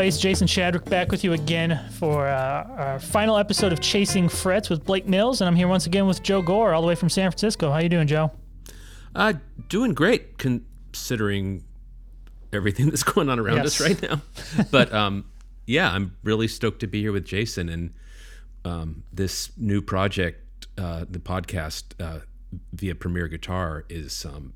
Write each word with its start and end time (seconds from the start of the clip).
Everybody, 0.00 0.08
it's 0.08 0.18
Jason 0.18 0.46
Shadrick 0.46 0.88
back 0.88 1.10
with 1.10 1.24
you 1.24 1.34
again 1.34 1.78
for 1.98 2.26
uh, 2.26 2.64
our 2.78 2.98
final 2.98 3.36
episode 3.36 3.70
of 3.70 3.80
Chasing 3.80 4.30
Frets 4.30 4.70
with 4.70 4.82
Blake 4.82 5.06
Mills, 5.06 5.42
and 5.42 5.48
I'm 5.48 5.54
here 5.56 5.68
once 5.68 5.84
again 5.84 6.06
with 6.06 6.22
Joe 6.22 6.40
Gore, 6.40 6.72
all 6.72 6.80
the 6.80 6.88
way 6.88 6.94
from 6.94 7.10
San 7.10 7.30
Francisco. 7.30 7.70
How 7.70 7.80
you 7.80 7.90
doing, 7.90 8.06
Joe? 8.06 8.30
Uh, 9.14 9.34
doing 9.68 9.92
great 9.92 10.38
considering 10.38 11.64
everything 12.50 12.86
that's 12.90 13.02
going 13.02 13.28
on 13.28 13.38
around 13.38 13.56
Yes. 13.58 13.78
us 13.78 13.80
right 13.82 14.00
now. 14.00 14.22
But 14.70 14.90
um, 14.94 15.26
yeah, 15.66 15.92
I'm 15.92 16.16
really 16.24 16.48
stoked 16.48 16.80
to 16.80 16.86
be 16.86 17.02
here 17.02 17.12
with 17.12 17.26
Jason 17.26 17.68
and 17.68 17.92
um, 18.64 19.02
this 19.12 19.52
new 19.58 19.82
project, 19.82 20.66
uh, 20.78 21.04
the 21.10 21.18
podcast 21.18 21.92
uh, 22.02 22.20
via 22.72 22.94
Premier 22.94 23.28
Guitar, 23.28 23.84
is 23.90 24.24
um, 24.24 24.54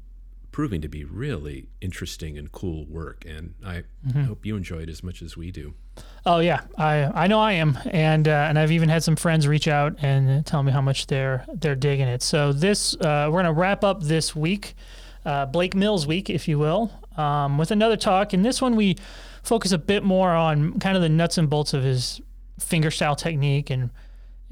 proving 0.55 0.80
to 0.80 0.86
be 0.86 1.02
really 1.02 1.66
interesting 1.80 2.38
and 2.38 2.52
cool 2.52 2.86
work. 2.86 3.24
And 3.27 3.55
I 3.66 3.83
hope 4.24 4.47
you 4.47 4.55
enjoy 4.55 4.83
it 4.83 4.88
as 4.88 5.02
much 5.02 5.20
as 5.20 5.36
we 5.36 5.50
do. 5.50 5.74
Oh 6.24 6.38
yeah, 6.38 6.60
I 6.78 7.24
I 7.24 7.27
know 7.27 7.41
I 7.41 7.55
am, 7.55 7.77
and 7.86 8.28
uh, 8.28 8.47
and 8.48 8.56
I've 8.56 8.70
even 8.70 8.88
had 8.88 9.02
some 9.02 9.16
friends 9.16 9.48
reach 9.48 9.66
out 9.66 9.97
and 10.00 10.47
tell 10.47 10.62
me 10.62 10.70
how 10.70 10.80
much 10.80 11.08
they're 11.08 11.44
they're 11.52 11.75
digging 11.75 12.06
it. 12.06 12.22
So 12.22 12.52
this 12.52 12.94
uh, 13.00 13.28
we're 13.32 13.42
gonna 13.42 13.52
wrap 13.52 13.82
up 13.82 14.05
this 14.05 14.36
week, 14.36 14.77
uh, 15.27 15.47
Blake 15.47 15.75
Mills 15.75 16.06
week, 16.06 16.30
if 16.30 16.47
you 16.47 16.60
will, 16.60 16.92
um, 17.16 17.58
with 17.58 17.72
another 17.72 17.97
talk. 17.97 18.32
And 18.32 18.44
this 18.44 18.62
one 18.62 18.77
we 18.77 18.97
focus 19.42 19.72
a 19.72 19.78
bit 19.78 20.05
more 20.05 20.30
on 20.30 20.78
kind 20.78 20.94
of 20.94 21.02
the 21.02 21.08
nuts 21.08 21.36
and 21.36 21.50
bolts 21.50 21.75
of 21.75 21.82
his 21.82 22.20
fingerstyle 22.60 23.16
technique 23.16 23.70
and 23.70 23.91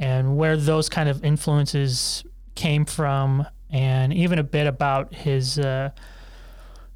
and 0.00 0.36
where 0.36 0.56
those 0.56 0.88
kind 0.88 1.08
of 1.08 1.24
influences 1.24 2.24
came 2.56 2.84
from, 2.84 3.46
and 3.72 4.12
even 4.12 4.38
a 4.38 4.44
bit 4.44 4.66
about 4.66 5.14
his 5.14 5.58
uh, 5.58 5.90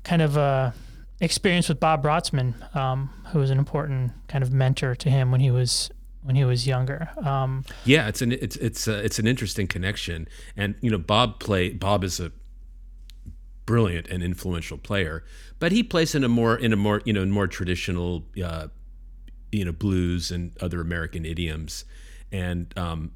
kind 0.04 0.22
of 0.22 0.36
uh, 0.36 0.70
experience 1.20 1.68
with 1.68 1.80
Bob 1.80 2.02
Brozman, 2.02 2.76
um, 2.76 3.10
who 3.32 3.38
was 3.38 3.50
an 3.50 3.58
important 3.58 4.12
kind 4.28 4.44
of 4.44 4.52
mentor 4.52 4.94
to 4.94 5.10
him 5.10 5.30
when 5.30 5.40
he 5.40 5.50
was 5.50 5.90
when 6.22 6.36
he 6.36 6.44
was 6.44 6.66
younger. 6.66 7.08
Um, 7.24 7.64
Yeah, 7.84 8.08
it's 8.08 8.20
an 8.20 8.32
it's 8.32 8.56
it's 8.56 8.86
uh, 8.86 9.00
it's 9.04 9.18
an 9.18 9.26
interesting 9.26 9.66
connection, 9.66 10.28
and 10.56 10.74
you 10.80 10.90
know 10.90 10.98
Bob 10.98 11.40
play 11.40 11.70
Bob 11.70 12.04
is 12.04 12.20
a 12.20 12.30
brilliant 13.64 14.06
and 14.08 14.22
influential 14.22 14.78
player, 14.78 15.24
but 15.58 15.72
he 15.72 15.82
plays 15.82 16.14
in 16.14 16.22
a 16.22 16.28
more 16.28 16.56
in 16.56 16.72
a 16.72 16.76
more 16.76 17.00
you 17.04 17.12
know 17.12 17.24
more 17.26 17.46
traditional 17.46 18.24
uh, 18.44 18.68
you 19.50 19.64
know 19.64 19.72
blues 19.72 20.30
and 20.30 20.56
other 20.60 20.80
American 20.80 21.24
idioms, 21.24 21.84
and 22.30 22.76
um, 22.76 23.12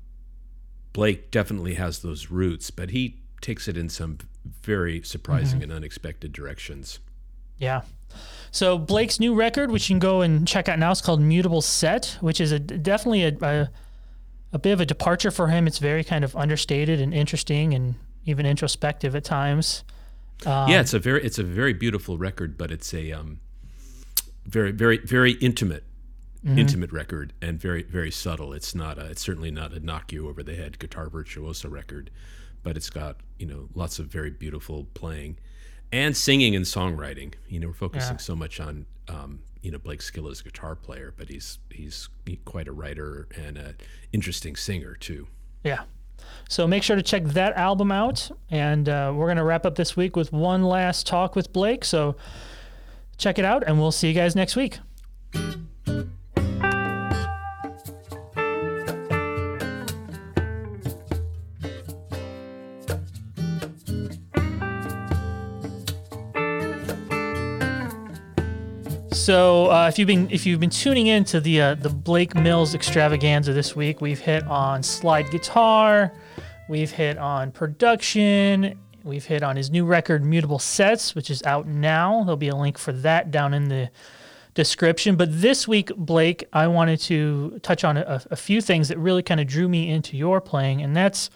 Blake 0.92 1.30
definitely 1.30 1.74
has 1.74 2.00
those 2.00 2.30
roots, 2.30 2.70
but 2.70 2.90
he 2.90 3.19
takes 3.40 3.68
it 3.68 3.76
in 3.76 3.88
some 3.88 4.18
very 4.62 5.02
surprising 5.02 5.60
mm-hmm. 5.60 5.70
and 5.70 5.72
unexpected 5.72 6.32
directions. 6.32 6.98
yeah. 7.58 7.82
So 8.50 8.78
Blake's 8.78 9.20
new 9.20 9.34
record, 9.34 9.70
which 9.70 9.88
you 9.88 9.94
can 9.94 10.00
go 10.00 10.22
and 10.22 10.46
check 10.46 10.68
out 10.68 10.78
now, 10.78 10.90
is 10.90 11.00
called 11.00 11.20
Mutable 11.20 11.62
Set, 11.62 12.16
which 12.20 12.40
is 12.40 12.50
a 12.50 12.58
definitely 12.58 13.24
a, 13.24 13.36
a 13.42 13.70
a 14.52 14.58
bit 14.58 14.72
of 14.72 14.80
a 14.80 14.86
departure 14.86 15.30
for 15.30 15.48
him. 15.48 15.66
It's 15.66 15.78
very 15.78 16.02
kind 16.02 16.24
of 16.24 16.34
understated 16.34 17.00
and 17.00 17.14
interesting, 17.14 17.72
and 17.74 17.94
even 18.24 18.46
introspective 18.46 19.14
at 19.14 19.24
times. 19.24 19.84
yeah, 20.44 20.64
um, 20.64 20.70
it's 20.72 20.94
a 20.94 20.98
very 20.98 21.24
it's 21.24 21.38
a 21.38 21.44
very 21.44 21.72
beautiful 21.72 22.18
record, 22.18 22.58
but 22.58 22.70
it's 22.70 22.92
a 22.92 23.12
um, 23.12 23.40
very 24.46 24.72
very 24.72 24.98
very 24.98 25.32
intimate 25.32 25.84
mm-hmm. 26.44 26.58
intimate 26.58 26.92
record 26.92 27.32
and 27.40 27.60
very 27.60 27.82
very 27.82 28.10
subtle. 28.10 28.52
It's 28.52 28.74
not 28.74 28.98
a, 28.98 29.06
it's 29.06 29.22
certainly 29.22 29.50
not 29.50 29.72
a 29.72 29.80
knock 29.80 30.12
you 30.12 30.28
over 30.28 30.42
the 30.42 30.54
head 30.54 30.78
guitar 30.78 31.08
virtuoso 31.08 31.68
record, 31.68 32.10
but 32.62 32.76
it's 32.76 32.90
got 32.90 33.16
you 33.38 33.46
know 33.46 33.68
lots 33.74 33.98
of 33.98 34.06
very 34.06 34.30
beautiful 34.30 34.84
playing 34.94 35.38
and 35.92 36.16
singing 36.16 36.54
and 36.54 36.64
songwriting. 36.64 37.34
You 37.48 37.60
know, 37.60 37.68
we're 37.68 37.74
focusing 37.74 38.14
Yeah. 38.14 38.18
so 38.18 38.36
much 38.36 38.60
on 38.60 38.86
um, 39.08 39.40
you 39.62 39.70
know 39.70 39.78
Blake 39.78 40.02
Skill 40.02 40.28
as 40.28 40.40
a 40.40 40.44
guitar 40.44 40.76
player, 40.76 41.12
but 41.16 41.28
he's 41.28 41.58
he's 41.70 42.08
quite 42.44 42.68
a 42.68 42.72
writer 42.72 43.28
and 43.36 43.56
an 43.58 43.76
interesting 44.12 44.56
singer 44.56 44.94
too. 44.94 45.26
Yeah. 45.64 45.82
So 46.48 46.66
make 46.66 46.82
sure 46.82 46.96
to 46.96 47.02
check 47.02 47.24
that 47.24 47.56
album 47.56 47.90
out. 47.90 48.30
And 48.50 48.88
uh, 48.88 49.12
we're 49.16 49.26
going 49.26 49.38
to 49.38 49.44
wrap 49.44 49.64
up 49.64 49.74
this 49.76 49.96
week 49.96 50.16
with 50.16 50.32
one 50.32 50.62
last 50.64 51.06
talk 51.06 51.34
with 51.34 51.50
Blake. 51.52 51.82
So 51.84 52.14
check 53.16 53.38
it 53.38 53.44
out, 53.44 53.64
and 53.66 53.80
we'll 53.80 53.90
see 53.92 54.08
you 54.08 54.14
guys 54.14 54.36
next 54.36 54.54
week. 54.54 54.78
So 69.20 69.70
uh, 69.70 69.86
if 69.86 69.98
you've 69.98 70.06
been 70.06 70.30
if 70.30 70.46
you've 70.46 70.60
been 70.60 70.70
tuning 70.70 71.08
in 71.08 71.24
to 71.24 71.40
the 71.40 71.60
uh, 71.60 71.74
the 71.74 71.90
Blake 71.90 72.34
Mills 72.34 72.74
extravaganza 72.74 73.52
this 73.52 73.76
week, 73.76 74.00
we've 74.00 74.18
hit 74.18 74.46
on 74.46 74.82
slide 74.82 75.30
guitar, 75.30 76.10
we've 76.70 76.90
hit 76.90 77.18
on 77.18 77.52
production, 77.52 78.80
we've 79.04 79.26
hit 79.26 79.42
on 79.42 79.56
his 79.56 79.70
new 79.70 79.84
record 79.84 80.24
Mutable 80.24 80.58
Sets, 80.58 81.14
which 81.14 81.28
is 81.28 81.42
out 81.42 81.66
now. 81.66 82.24
There'll 82.24 82.38
be 82.38 82.48
a 82.48 82.56
link 82.56 82.78
for 82.78 82.92
that 82.92 83.30
down 83.30 83.52
in 83.52 83.68
the 83.68 83.90
description. 84.54 85.16
But 85.16 85.28
this 85.42 85.68
week, 85.68 85.94
Blake, 85.96 86.48
I 86.54 86.66
wanted 86.68 86.98
to 87.00 87.60
touch 87.62 87.84
on 87.84 87.98
a, 87.98 88.22
a 88.30 88.36
few 88.36 88.62
things 88.62 88.88
that 88.88 88.96
really 88.96 89.22
kind 89.22 89.38
of 89.38 89.46
drew 89.46 89.68
me 89.68 89.90
into 89.90 90.16
your 90.16 90.40
playing, 90.40 90.80
and 90.80 90.96
that's 90.96 91.28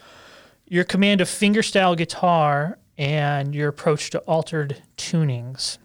your 0.66 0.84
command 0.84 1.20
of 1.20 1.28
fingerstyle 1.28 1.94
guitar 1.98 2.78
and 2.96 3.54
your 3.54 3.68
approach 3.68 4.08
to 4.10 4.20
altered 4.20 4.82
tunings. 4.96 5.76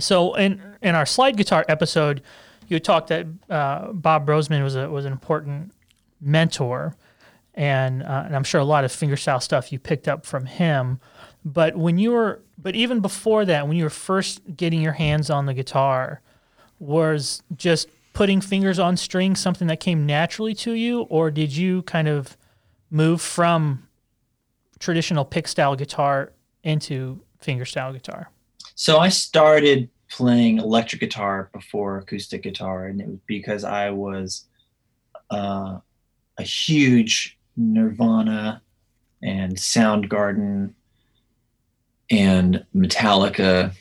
So 0.00 0.34
in 0.34 0.71
in 0.82 0.94
our 0.94 1.06
slide 1.06 1.36
guitar 1.36 1.64
episode, 1.68 2.22
you 2.68 2.78
talked 2.80 3.08
that 3.08 3.26
uh, 3.50 3.92
Bob 3.92 4.26
Brozman 4.26 4.62
was 4.62 4.76
a 4.76 4.88
was 4.90 5.04
an 5.04 5.12
important 5.12 5.72
mentor, 6.20 6.96
and 7.54 8.02
uh, 8.02 8.22
and 8.26 8.36
I'm 8.36 8.44
sure 8.44 8.60
a 8.60 8.64
lot 8.64 8.84
of 8.84 8.90
fingerstyle 8.90 9.42
stuff 9.42 9.72
you 9.72 9.78
picked 9.78 10.08
up 10.08 10.26
from 10.26 10.46
him. 10.46 11.00
But 11.44 11.76
when 11.76 11.98
you 11.98 12.12
were, 12.12 12.42
but 12.56 12.76
even 12.76 13.00
before 13.00 13.44
that, 13.44 13.66
when 13.66 13.76
you 13.76 13.84
were 13.84 13.90
first 13.90 14.40
getting 14.56 14.80
your 14.80 14.92
hands 14.92 15.28
on 15.30 15.46
the 15.46 15.54
guitar, 15.54 16.20
was 16.78 17.42
just 17.56 17.88
putting 18.12 18.40
fingers 18.40 18.78
on 18.78 18.96
strings 18.96 19.40
something 19.40 19.68
that 19.68 19.80
came 19.80 20.06
naturally 20.06 20.54
to 20.54 20.72
you, 20.72 21.02
or 21.02 21.30
did 21.30 21.54
you 21.54 21.82
kind 21.82 22.08
of 22.08 22.36
move 22.90 23.20
from 23.20 23.88
traditional 24.78 25.24
pick 25.24 25.48
style 25.48 25.74
guitar 25.74 26.32
into 26.62 27.20
fingerstyle 27.42 27.92
guitar? 27.92 28.30
So 28.74 28.98
I 28.98 29.08
started 29.08 29.90
playing 30.12 30.58
electric 30.58 31.00
guitar 31.00 31.48
before 31.52 31.98
acoustic 31.98 32.42
guitar, 32.42 32.86
and 32.86 33.00
it 33.00 33.08
was 33.08 33.18
because 33.26 33.64
I 33.64 33.90
was 33.90 34.44
uh, 35.30 35.78
a 36.38 36.42
huge 36.42 37.38
Nirvana 37.56 38.62
and 39.22 39.56
Soundgarden 39.56 40.74
and 42.10 42.64
Metallica 42.74 43.72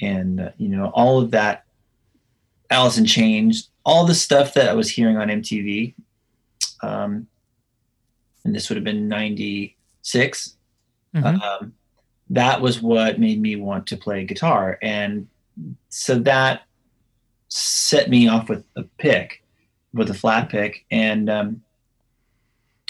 and 0.00 0.40
uh, 0.40 0.50
you 0.58 0.68
know 0.68 0.90
all 0.94 1.18
of 1.20 1.32
that 1.32 1.64
Alice 2.70 2.98
in 2.98 3.06
Chains, 3.06 3.70
all 3.84 4.04
the 4.04 4.14
stuff 4.14 4.54
that 4.54 4.68
I 4.68 4.74
was 4.74 4.90
hearing 4.90 5.16
on 5.16 5.28
MTV. 5.28 5.94
Um, 6.82 7.26
and 8.44 8.54
this 8.54 8.68
would 8.68 8.76
have 8.76 8.84
been 8.84 9.08
96 9.08 10.54
Mhm. 11.14 11.40
um, 11.42 11.72
that 12.30 12.60
was 12.60 12.82
what 12.82 13.18
made 13.18 13.40
me 13.40 13.56
want 13.56 13.86
to 13.86 13.96
play 13.96 14.24
guitar 14.24 14.78
and 14.82 15.26
so 15.88 16.18
that 16.20 16.62
set 17.48 18.10
me 18.10 18.28
off 18.28 18.48
with 18.48 18.64
a 18.76 18.82
pick, 18.98 19.42
with 19.92 20.10
a 20.10 20.14
flat 20.14 20.48
pick, 20.48 20.84
and 20.90 21.30
um, 21.30 21.62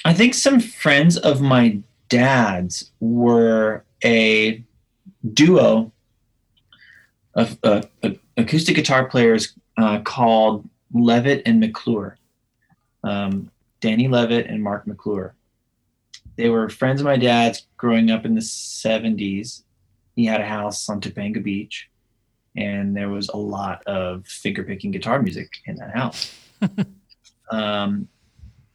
I 0.05 0.15
think 0.15 0.35
some 0.35 0.61
friends 0.61 1.17
of 1.17 1.41
my 1.41 1.79
dad's 2.09 2.91
were 3.01 3.85
a 4.05 4.65
duo 5.35 5.93
of 7.35 7.59
uh, 7.63 7.83
acoustic 8.37 8.77
guitar 8.77 9.07
players 9.07 9.55
uh, 9.77 10.01
called 10.01 10.69
Levitt 10.93 11.43
and 11.47 11.61
McClure. 11.61 12.17
Um, 13.05 13.51
Danny 13.81 14.09
Levitt 14.09 14.47
and 14.47 14.63
Mark 14.63 14.87
McClure. 14.87 15.35
They 16.37 16.49
were 16.49 16.69
friends 16.69 17.01
of 17.01 17.05
my 17.05 17.17
dad's 17.17 17.67
growing 17.77 18.11
up 18.11 18.25
in 18.25 18.35
the 18.35 18.41
70s. 18.41 19.63
He 20.17 20.25
had 20.25 20.41
a 20.41 20.47
house 20.47 20.89
on 20.89 21.01
Topanga 21.01 21.43
Beach, 21.43 21.89
and 22.57 22.97
there 22.97 23.09
was 23.09 23.29
a 23.29 23.37
lot 23.37 23.83
of 23.87 24.27
finger 24.27 24.65
picking 24.65 24.91
guitar 24.91 25.23
music 25.23 25.51
in 25.67 25.77
that 25.77 25.95
house. 25.95 26.35
um, 27.51 28.09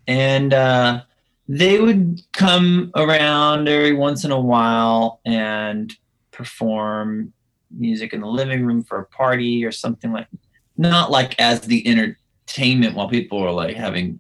and 0.08 0.54
uh, 0.54 1.02
they 1.48 1.80
would 1.80 2.22
come 2.34 2.92
around 2.96 3.68
every 3.68 3.94
once 3.94 4.24
in 4.24 4.32
a 4.32 4.40
while 4.40 5.20
and 5.26 5.94
perform 6.32 7.34
music 7.72 8.14
in 8.14 8.22
the 8.22 8.28
living 8.28 8.66
room 8.66 8.84
for 8.84 9.00
a 9.00 9.06
party 9.06 9.66
or 9.66 9.72
something 9.72 10.12
like 10.12 10.28
not 10.78 11.12
like 11.12 11.40
as 11.40 11.62
the 11.62 11.86
entertainment 11.88 12.96
while 12.96 13.10
people 13.10 13.42
were 13.42 13.52
like 13.52 13.76
having 13.76 14.20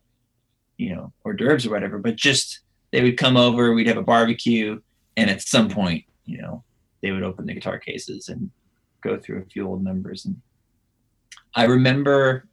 you 0.77 0.95
know 0.95 1.13
hors 1.23 1.35
d'oeuvres 1.35 1.65
or 1.65 1.69
whatever 1.69 1.99
but 1.99 2.15
just 2.15 2.61
they 2.91 3.01
would 3.01 3.17
come 3.17 3.37
over 3.37 3.73
we'd 3.73 3.87
have 3.87 3.97
a 3.97 4.03
barbecue 4.03 4.79
and 5.17 5.29
at 5.29 5.41
some 5.41 5.69
point 5.69 6.03
you 6.25 6.41
know 6.41 6.63
they 7.01 7.11
would 7.11 7.23
open 7.23 7.45
the 7.45 7.53
guitar 7.53 7.77
cases 7.77 8.29
and 8.29 8.49
go 9.03 9.17
through 9.17 9.41
a 9.41 9.45
few 9.45 9.67
old 9.67 9.83
numbers. 9.83 10.25
And 10.25 10.41
i 11.55 11.65
remember 11.65 12.47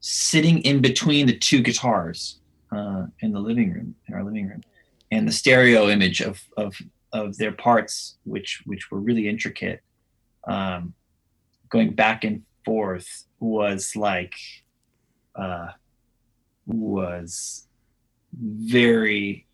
sitting 0.00 0.60
in 0.62 0.80
between 0.80 1.26
the 1.26 1.36
two 1.36 1.60
guitars 1.62 2.40
uh, 2.72 3.06
in 3.20 3.32
the 3.32 3.40
living 3.40 3.72
room 3.72 3.94
in 4.06 4.14
our 4.14 4.24
living 4.24 4.48
room 4.48 4.62
and 5.10 5.26
the 5.26 5.32
stereo 5.32 5.88
image 5.88 6.20
of 6.20 6.42
of 6.56 6.74
of 7.12 7.36
their 7.36 7.52
parts 7.52 8.16
which 8.24 8.62
which 8.66 8.90
were 8.90 9.00
really 9.00 9.28
intricate 9.28 9.80
um, 10.46 10.94
going 11.68 11.90
back 11.90 12.24
and 12.24 12.42
forth 12.64 13.26
was 13.40 13.94
like 13.96 14.34
uh, 15.36 15.68
was 16.66 17.66
very 18.32 19.46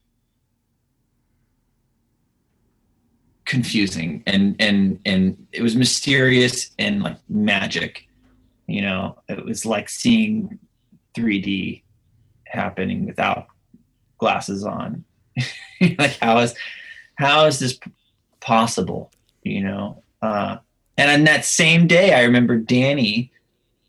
confusing 3.47 4.23
and 4.27 4.57
and 4.61 4.99
and 5.07 5.47
it 5.53 5.63
was 5.63 5.77
mysterious 5.77 6.71
and 6.79 7.03
like 7.03 7.17
magic 7.29 8.07
you 8.67 8.83
know 8.83 9.17
it 9.29 9.45
was 9.45 9.65
like 9.65 9.89
seeing 9.89 10.59
3d 11.17 11.83
happening 12.47 13.07
without 13.07 13.47
glasses 14.19 14.65
on 14.65 15.05
like 15.99 16.19
how 16.19 16.39
is 16.39 16.55
how 17.15 17.47
is 17.47 17.59
this 17.59 17.79
possible 18.41 19.11
you 19.43 19.63
know 19.63 20.03
uh 20.23 20.57
and 20.99 21.11
on 21.11 21.25
that 21.25 21.45
same 21.45 21.87
day, 21.87 22.15
I 22.15 22.23
remember 22.23 22.57
Danny 22.57 23.31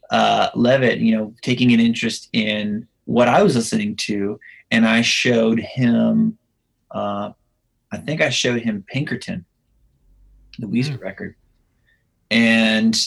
uh, 0.09 0.50
Levitt, 0.56 1.00
you 1.00 1.15
know, 1.15 1.33
taking 1.42 1.74
an 1.74 1.80
interest 1.80 2.30
in 2.33 2.88
what 3.06 3.27
I 3.27 3.44
was 3.44 3.56
listening 3.56 3.95
to, 3.98 4.39
and 4.71 4.86
I 4.86 5.01
showed 5.01 5.59
him. 5.59 6.38
Uh, 6.92 7.31
I 7.92 7.98
think 7.98 8.22
I 8.22 8.30
showed 8.30 8.62
him 8.62 8.84
Pinkerton, 8.88 9.45
the 10.60 10.68
Weezer 10.68 10.98
mm. 10.98 11.01
record, 11.01 11.36
and 12.30 12.98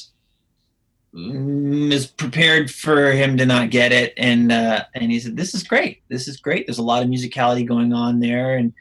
was 1.13 2.07
prepared 2.07 2.71
for 2.71 3.13
him 3.13 3.37
to 3.37 3.45
not 3.45 3.71
get 3.71 3.93
it, 3.93 4.15
and 4.17 4.53
uh, 4.53 4.85
and 4.95 5.11
he 5.11 5.21
said, 5.21 5.37
"This 5.37 5.55
is 5.55 5.63
great. 5.63 6.03
This 6.09 6.29
is 6.29 6.39
great. 6.39 6.67
There's 6.67 6.79
a 6.79 6.83
lot 6.83 7.03
of 7.03 7.09
musicality 7.09 7.67
going 7.67 7.93
on 7.93 8.21
there, 8.21 8.57
and 8.57 8.73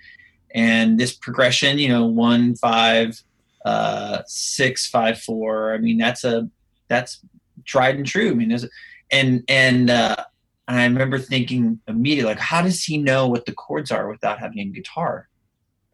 and 0.54 1.00
this 1.00 1.14
progression, 1.14 1.78
you 1.78 1.90
know, 1.90 2.06
one 2.06 2.56
five." 2.56 3.22
uh, 3.66 4.24
six 4.26 4.88
five 4.88 5.22
four. 5.22 5.74
I 5.74 5.78
mean, 5.78 5.98
that's 5.98 6.24
a 6.24 6.50
that's 6.88 7.22
tried 7.66 7.96
and 7.96 8.06
true. 8.06 8.32
I 8.32 8.34
mean, 8.34 8.50
there's 8.50 8.68
and 9.12 9.44
and 9.48 9.90
uh, 9.90 10.24
I 10.68 10.84
remember 10.84 11.20
thinking 11.20 11.80
immediately, 11.88 12.34
like, 12.34 12.40
how 12.40 12.62
does 12.62 12.84
he 12.84 12.98
know 12.98 13.28
what 13.28 13.46
the 13.46 13.54
chords 13.54 13.92
are 13.92 14.10
without 14.10 14.40
having 14.40 14.60
a 14.60 14.66
guitar 14.66 15.29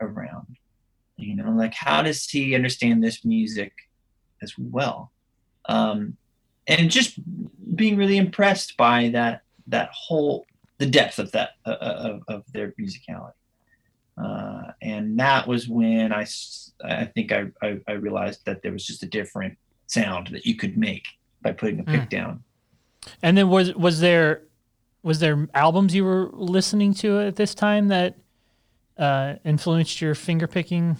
around? 0.01 0.57
You 1.17 1.35
know, 1.35 1.51
like 1.51 1.73
how 1.73 2.01
does 2.01 2.27
he 2.27 2.55
understand 2.55 3.03
this 3.03 3.23
music 3.23 3.71
as 4.41 4.53
well? 4.57 5.11
Um, 5.67 6.17
and 6.67 6.89
just 6.89 7.19
being 7.75 7.97
really 7.97 8.17
impressed 8.17 8.75
by 8.77 9.09
that 9.09 9.41
that 9.67 9.89
whole 9.91 10.45
the 10.77 10.85
depth 10.85 11.19
of 11.19 11.31
that 11.31 11.51
uh, 11.65 11.77
of, 11.79 12.21
of 12.27 12.43
their 12.51 12.73
musicality. 12.79 13.31
Uh, 14.17 14.71
and 14.81 15.19
that 15.19 15.45
was 15.45 15.67
when 15.67 16.13
I, 16.13 16.25
I 16.83 17.05
think 17.05 17.33
I, 17.33 17.47
I, 17.61 17.79
I, 17.85 17.93
realized 17.93 18.45
that 18.45 18.61
there 18.61 18.71
was 18.71 18.85
just 18.85 19.03
a 19.03 19.07
different 19.07 19.57
sound 19.87 20.27
that 20.27 20.45
you 20.45 20.55
could 20.55 20.77
make 20.77 21.03
by 21.41 21.51
putting 21.51 21.81
a 21.81 21.83
pick 21.83 22.01
mm. 22.01 22.09
down. 22.09 22.43
And 23.21 23.37
then 23.37 23.49
was 23.49 23.73
was 23.75 23.99
there 23.99 24.43
was 25.03 25.19
there 25.19 25.47
albums 25.53 25.93
you 25.93 26.05
were 26.05 26.29
listening 26.31 26.93
to 26.95 27.19
at 27.19 27.35
this 27.35 27.53
time 27.53 27.89
that 27.89 28.17
uh, 28.97 29.35
influenced 29.43 30.01
your 30.01 30.15
finger 30.15 30.47
picking 30.47 30.97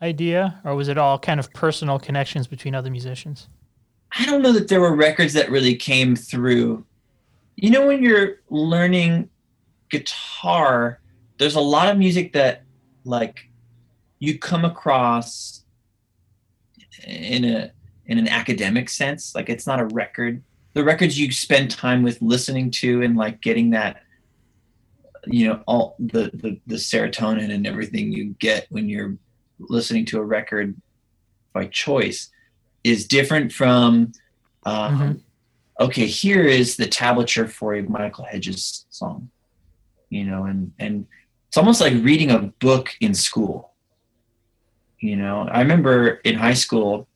idea, 0.00 0.60
or 0.64 0.74
was 0.74 0.88
it 0.88 0.98
all 0.98 1.18
kind 1.18 1.38
of 1.40 1.52
personal 1.52 1.98
connections 1.98 2.46
between 2.46 2.74
other 2.74 2.90
musicians? 2.90 3.48
I 4.18 4.26
don't 4.26 4.42
know 4.42 4.52
that 4.52 4.68
there 4.68 4.80
were 4.80 4.94
records 4.94 5.32
that 5.34 5.50
really 5.50 5.74
came 5.74 6.16
through. 6.16 6.84
You 7.56 7.70
know, 7.70 7.86
when 7.86 8.02
you're 8.02 8.40
learning 8.50 9.30
guitar, 9.90 11.00
there's 11.38 11.54
a 11.54 11.60
lot 11.60 11.88
of 11.88 11.98
music 11.98 12.32
that 12.34 12.64
like 13.04 13.48
you 14.18 14.38
come 14.38 14.64
across 14.64 15.64
in 17.06 17.44
a 17.44 17.72
in 18.06 18.18
an 18.18 18.28
academic 18.28 18.88
sense 18.88 19.34
like 19.34 19.48
it's 19.48 19.66
not 19.66 19.80
a 19.80 19.86
record 19.86 20.42
the 20.74 20.84
records 20.84 21.18
you 21.18 21.30
spend 21.32 21.70
time 21.70 22.02
with 22.02 22.20
listening 22.22 22.70
to 22.70 23.02
and 23.02 23.16
like 23.16 23.40
getting 23.40 23.70
that 23.70 24.01
you 25.26 25.48
know 25.48 25.62
all 25.66 25.96
the 25.98 26.30
the, 26.34 26.60
the 26.66 26.76
serotonin 26.76 27.52
and 27.52 27.66
everything 27.66 28.12
you 28.12 28.34
get 28.38 28.66
when 28.70 28.88
you're 28.88 29.16
listening 29.58 30.04
to 30.04 30.18
a 30.18 30.24
record 30.24 30.74
by 31.52 31.66
choice 31.66 32.30
is 32.82 33.06
different 33.06 33.52
from 33.52 34.12
um, 34.64 34.98
mm-hmm. 34.98 35.84
okay 35.84 36.06
here 36.06 36.42
is 36.42 36.76
the 36.76 36.86
tablature 36.86 37.48
for 37.48 37.74
a 37.74 37.82
michael 37.82 38.24
hedges 38.24 38.86
song 38.90 39.30
you 40.10 40.24
know 40.24 40.44
and 40.44 40.72
and 40.78 41.06
it's 41.52 41.58
almost 41.58 41.82
like 41.82 41.92
reading 42.02 42.30
a 42.30 42.38
book 42.38 42.96
in 43.00 43.12
school. 43.12 43.74
You 45.00 45.16
know, 45.16 45.46
I 45.52 45.60
remember 45.60 46.12
in 46.24 46.34
high 46.34 46.54
school, 46.54 47.06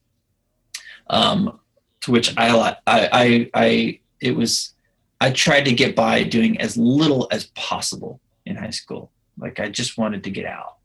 um, 1.08 1.58
to 2.02 2.10
which 2.10 2.36
I, 2.36 2.76
I, 2.86 3.08
I, 3.12 3.50
I, 3.54 4.00
it 4.20 4.36
was, 4.36 4.74
I 5.20 5.30
tried 5.30 5.64
to 5.64 5.72
get 5.72 5.96
by 5.96 6.22
doing 6.22 6.60
as 6.60 6.76
little 6.76 7.26
as 7.30 7.46
possible 7.54 8.20
in 8.44 8.56
high 8.56 8.70
school. 8.70 9.10
Like 9.38 9.60
I 9.60 9.68
just 9.68 9.98
wanted 9.98 10.24
to 10.24 10.30
get 10.30 10.46
out, 10.46 10.76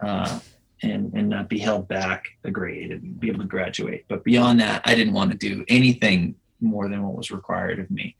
uh, 0.00 0.38
and 0.82 1.12
and 1.14 1.28
not 1.28 1.48
be 1.48 1.58
held 1.58 1.88
back 1.88 2.26
a 2.44 2.50
grade 2.50 2.90
and 2.90 3.18
be 3.18 3.28
able 3.28 3.40
to 3.40 3.46
graduate. 3.46 4.04
But 4.08 4.24
beyond 4.24 4.60
that, 4.60 4.82
I 4.84 4.94
didn't 4.94 5.14
want 5.14 5.32
to 5.32 5.38
do 5.38 5.64
anything 5.68 6.36
more 6.60 6.88
than 6.88 7.02
what 7.02 7.16
was 7.16 7.30
required 7.30 7.78
of 7.78 7.90
me. 7.90 8.16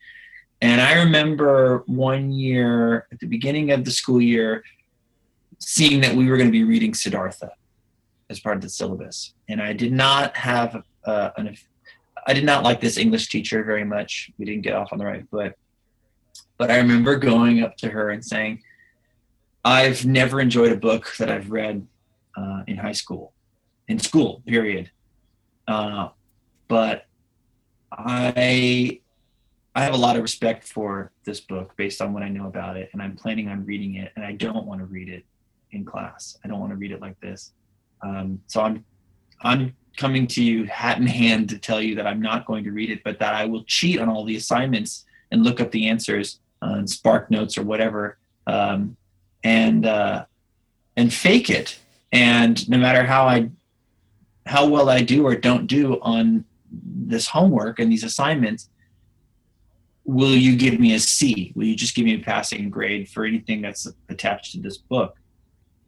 And 0.60 0.80
I 0.80 1.02
remember 1.02 1.84
one 1.86 2.30
year 2.30 3.06
at 3.12 3.20
the 3.20 3.26
beginning 3.26 3.70
of 3.72 3.84
the 3.84 3.90
school 3.90 4.22
year 4.22 4.62
seeing 5.58 6.00
that 6.00 6.14
we 6.14 6.28
were 6.28 6.36
going 6.36 6.48
to 6.48 6.52
be 6.52 6.64
reading 6.64 6.94
Siddhartha 6.94 7.50
as 8.30 8.40
part 8.40 8.56
of 8.56 8.62
the 8.62 8.68
syllabus. 8.68 9.34
And 9.48 9.60
I 9.60 9.72
did 9.72 9.92
not 9.92 10.36
have 10.36 10.82
uh, 11.04 11.30
an, 11.36 11.56
I 12.26 12.32
did 12.32 12.44
not 12.44 12.64
like 12.64 12.80
this 12.80 12.98
English 12.98 13.28
teacher 13.28 13.62
very 13.62 13.84
much. 13.84 14.30
We 14.38 14.44
didn't 14.44 14.62
get 14.62 14.74
off 14.74 14.92
on 14.92 14.98
the 14.98 15.06
right 15.06 15.24
foot. 15.30 15.54
But 16.58 16.70
I 16.70 16.78
remember 16.78 17.16
going 17.16 17.62
up 17.62 17.76
to 17.78 17.88
her 17.88 18.10
and 18.10 18.24
saying, 18.24 18.62
I've 19.64 20.04
never 20.06 20.40
enjoyed 20.40 20.72
a 20.72 20.76
book 20.76 21.14
that 21.18 21.30
I've 21.30 21.50
read 21.50 21.86
uh, 22.36 22.62
in 22.66 22.76
high 22.76 22.92
school, 22.92 23.32
in 23.88 23.98
school, 23.98 24.42
period. 24.46 24.90
Uh, 25.68 26.08
but 26.68 27.06
I 27.92 29.00
I 29.74 29.84
have 29.84 29.92
a 29.92 29.98
lot 29.98 30.16
of 30.16 30.22
respect 30.22 30.66
for 30.66 31.12
this 31.24 31.40
book 31.40 31.76
based 31.76 32.00
on 32.00 32.12
what 32.12 32.22
I 32.22 32.28
know 32.28 32.46
about 32.46 32.76
it, 32.76 32.90
and 32.92 33.02
I'm 33.02 33.14
planning 33.14 33.48
on 33.48 33.66
reading 33.66 33.96
it, 33.96 34.12
and 34.16 34.24
I 34.24 34.32
don't 34.32 34.66
want 34.66 34.80
to 34.80 34.86
read 34.86 35.08
it 35.08 35.24
in 35.72 35.84
class. 35.84 36.38
I 36.44 36.48
don't 36.48 36.60
want 36.60 36.72
to 36.72 36.76
read 36.76 36.92
it 36.92 37.00
like 37.00 37.20
this. 37.20 37.52
Um, 38.02 38.40
so 38.46 38.62
I'm 38.62 38.84
I'm 39.42 39.74
coming 39.96 40.26
to 40.28 40.42
you 40.42 40.64
hat 40.64 40.98
in 40.98 41.06
hand 41.06 41.48
to 41.50 41.58
tell 41.58 41.80
you 41.80 41.94
that 41.96 42.06
I'm 42.06 42.20
not 42.20 42.46
going 42.46 42.64
to 42.64 42.70
read 42.70 42.90
it, 42.90 43.02
but 43.04 43.18
that 43.18 43.34
I 43.34 43.44
will 43.46 43.64
cheat 43.64 44.00
on 44.00 44.08
all 44.08 44.24
the 44.24 44.36
assignments 44.36 45.04
and 45.30 45.42
look 45.42 45.60
up 45.60 45.70
the 45.70 45.88
answers 45.88 46.40
on 46.62 46.86
Spark 46.86 47.30
Notes 47.30 47.56
or 47.58 47.62
whatever, 47.62 48.18
um, 48.46 48.96
and 49.44 49.86
uh, 49.86 50.24
and 50.96 51.12
fake 51.12 51.50
it. 51.50 51.78
And 52.12 52.68
no 52.68 52.78
matter 52.78 53.04
how 53.04 53.26
I 53.26 53.50
how 54.46 54.66
well 54.66 54.88
I 54.88 55.02
do 55.02 55.26
or 55.26 55.34
don't 55.34 55.66
do 55.66 55.98
on 56.00 56.44
this 56.70 57.28
homework 57.28 57.78
and 57.78 57.90
these 57.90 58.04
assignments 58.04 58.68
will 60.04 60.34
you 60.34 60.56
give 60.56 60.78
me 60.78 60.94
a 60.94 60.98
c 60.98 61.52
will 61.54 61.64
you 61.64 61.74
just 61.74 61.94
give 61.94 62.04
me 62.04 62.14
a 62.14 62.18
passing 62.18 62.70
grade 62.70 63.08
for 63.08 63.24
anything 63.24 63.60
that's 63.60 63.88
attached 64.08 64.52
to 64.52 64.60
this 64.60 64.78
book 64.78 65.16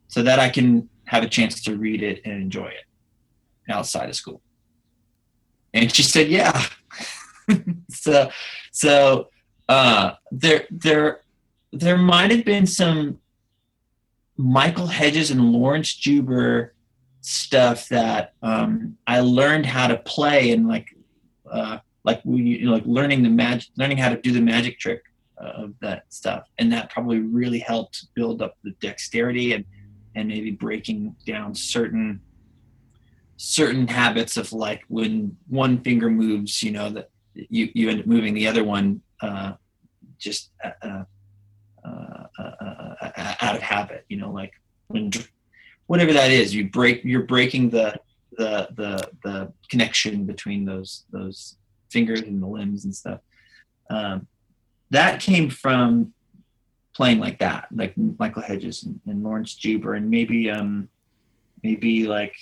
so 0.07 0.21
that 0.21 0.39
i 0.39 0.49
can 0.49 0.87
have 1.05 1.23
a 1.23 1.29
chance 1.29 1.61
to 1.61 1.75
read 1.75 2.03
it 2.03 2.21
and 2.25 2.41
enjoy 2.41 2.67
it 2.67 2.85
outside 3.71 4.09
of 4.09 4.15
school. 4.15 4.41
And 5.73 5.93
she 5.93 6.03
said 6.03 6.29
yeah. 6.29 6.65
So 7.89 8.29
so 8.71 9.29
uh 9.67 10.11
there 10.31 10.67
there 10.69 11.21
there 11.73 11.97
might 11.97 12.29
have 12.29 12.45
been 12.45 12.67
some 12.67 13.19
michael 14.37 14.85
hedges 14.85 15.31
and 15.31 15.51
Laurence 15.51 15.95
juber 15.95 16.73
stuff 17.21 17.89
that 17.89 18.33
um, 18.41 18.97
I 19.05 19.19
learned 19.19 19.65
how 19.65 19.87
to 19.87 19.97
play 19.97 20.51
and 20.51 20.67
like 20.67 20.95
uh, 21.49 21.79
like 22.03 22.21
we 22.23 22.41
you 22.41 22.65
know, 22.65 22.73
like 22.73 22.85
learning 22.85 23.23
the 23.23 23.29
magic, 23.29 23.69
learning 23.75 23.97
how 23.97 24.09
to 24.09 24.19
do 24.21 24.31
the 24.31 24.41
magic 24.41 24.79
trick 24.79 25.03
uh, 25.41 25.63
of 25.63 25.73
that 25.81 26.05
stuff, 26.09 26.47
and 26.57 26.71
that 26.71 26.89
probably 26.89 27.19
really 27.19 27.59
helped 27.59 28.07
build 28.13 28.41
up 28.41 28.57
the 28.63 28.71
dexterity 28.81 29.53
and 29.53 29.65
and 30.15 30.27
maybe 30.27 30.51
breaking 30.51 31.15
down 31.25 31.53
certain 31.53 32.21
certain 33.41 33.87
habits 33.87 34.35
of 34.35 34.51
like 34.51 34.83
when 34.89 35.37
one 35.47 35.81
finger 35.81 36.09
moves, 36.09 36.61
you 36.61 36.71
know 36.71 36.89
that 36.89 37.09
you 37.33 37.69
you 37.73 37.89
end 37.89 38.01
up 38.01 38.05
moving 38.05 38.33
the 38.33 38.47
other 38.47 38.63
one 38.63 39.01
uh, 39.21 39.53
just 40.17 40.51
uh, 40.63 41.03
uh, 41.85 42.23
uh, 42.37 43.33
out 43.41 43.55
of 43.55 43.61
habit, 43.61 44.05
you 44.09 44.17
know, 44.17 44.31
like 44.31 44.53
when 44.87 45.09
whatever 45.87 46.11
that 46.13 46.31
is 46.31 46.53
you 46.53 46.69
break 46.69 47.03
you're 47.03 47.23
breaking 47.23 47.69
the 47.69 47.95
the 48.37 48.67
the 48.75 49.09
the 49.23 49.53
connection 49.69 50.25
between 50.25 50.65
those 50.65 51.05
those 51.11 51.55
fingers 51.89 52.21
and 52.21 52.43
the 52.43 52.47
limbs 52.47 52.83
and 52.83 52.93
stuff. 52.93 53.21
Um, 53.89 54.27
that 54.91 55.21
came 55.21 55.49
from 55.49 56.13
playing 56.93 57.19
like 57.19 57.39
that 57.39 57.67
like 57.73 57.93
michael 57.95 58.41
hedges 58.41 58.83
and, 58.83 58.99
and 59.07 59.23
laurence 59.23 59.55
juber 59.55 59.93
and 59.93 60.09
maybe 60.09 60.49
um 60.49 60.89
maybe 61.63 62.05
like 62.05 62.35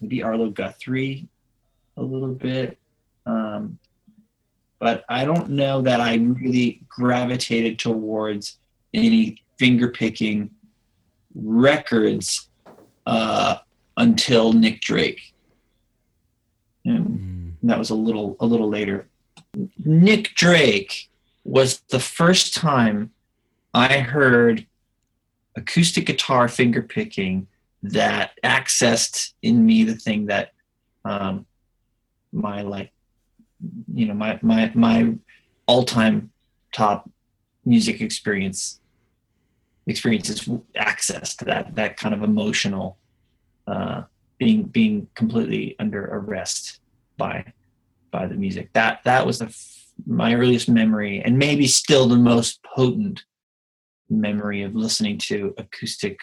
maybe 0.00 0.22
arlo 0.22 0.50
guthrie 0.50 1.26
a 1.96 2.02
little 2.02 2.34
bit 2.34 2.78
um 3.26 3.78
but 4.78 5.04
i 5.08 5.24
don't 5.24 5.48
know 5.48 5.80
that 5.80 6.00
i 6.00 6.14
really 6.16 6.80
gravitated 6.88 7.78
towards 7.78 8.58
any 8.92 9.42
finger 9.58 9.88
picking 9.88 10.50
records 11.34 12.48
uh, 13.06 13.56
until 13.96 14.52
Nick 14.52 14.80
Drake. 14.80 15.34
And 16.84 17.06
mm. 17.06 17.52
that 17.64 17.78
was 17.78 17.90
a 17.90 17.94
little 17.94 18.36
a 18.40 18.46
little 18.46 18.68
later. 18.68 19.08
Nick 19.84 20.34
Drake 20.34 21.10
was 21.44 21.80
the 21.88 22.00
first 22.00 22.54
time 22.54 23.12
I 23.72 23.98
heard 23.98 24.66
acoustic 25.54 26.06
guitar 26.06 26.48
finger 26.48 26.82
picking 26.82 27.46
that 27.92 28.32
accessed 28.44 29.32
in 29.42 29.64
me 29.64 29.84
the 29.84 29.94
thing 29.94 30.26
that 30.26 30.52
um, 31.04 31.46
my 32.32 32.62
like 32.62 32.92
you 33.94 34.06
know 34.06 34.14
my 34.14 34.38
my 34.42 34.70
my 34.74 35.14
all-time 35.66 36.30
top 36.72 37.10
music 37.64 38.00
experience 38.00 38.80
experiences 39.86 40.48
access 40.76 41.34
to 41.36 41.44
that 41.44 41.74
that 41.74 41.96
kind 41.96 42.14
of 42.14 42.22
emotional 42.22 42.98
uh, 43.66 44.02
being 44.38 44.64
being 44.64 45.08
completely 45.14 45.76
under 45.78 46.04
arrest 46.06 46.80
by 47.16 47.44
by 48.10 48.26
the 48.26 48.34
music. 48.34 48.72
That 48.72 49.00
that 49.04 49.26
was 49.26 49.38
the 49.38 49.56
my 50.06 50.34
earliest 50.34 50.68
memory, 50.68 51.22
and 51.24 51.38
maybe 51.38 51.66
still 51.66 52.06
the 52.06 52.16
most 52.16 52.62
potent 52.62 53.24
memory 54.10 54.62
of 54.62 54.74
listening 54.74 55.18
to 55.18 55.54
acoustic 55.58 56.18